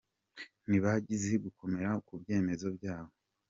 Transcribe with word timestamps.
Ntibazi 0.67 1.31
gukomera 1.43 1.89
ku 2.05 2.13
byemezo 2.21 2.67
byabo,. 2.77 3.13